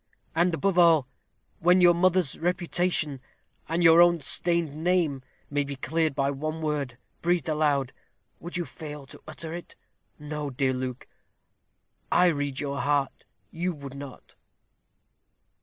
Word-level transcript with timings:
And, 0.33 0.55
above 0.55 0.79
all, 0.79 1.07
when 1.59 1.79
your 1.79 1.93
mother's 1.93 2.35
reputation, 2.39 3.21
and 3.69 3.83
your 3.83 4.01
own 4.01 4.19
stained 4.21 4.75
name, 4.75 5.21
may 5.51 5.63
be 5.63 5.75
cleared 5.75 6.15
by 6.15 6.31
one 6.31 6.59
word, 6.59 6.97
breathed 7.21 7.47
aloud, 7.47 7.93
would 8.39 8.57
you 8.57 8.65
fail 8.65 9.05
to 9.05 9.21
utter 9.27 9.53
it? 9.53 9.75
No, 10.17 10.49
dear 10.49 10.73
Luke, 10.73 11.07
I 12.11 12.25
read 12.29 12.59
your 12.59 12.79
heart; 12.79 13.25
you 13.51 13.75
would 13.75 13.93
not." 13.93 14.33